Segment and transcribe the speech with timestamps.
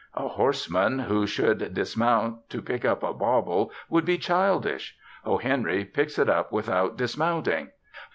[0.15, 5.37] A horseman who should dismount to pick up a bauble would be childish; O.
[5.37, 7.69] Henry picks it up without dismounting.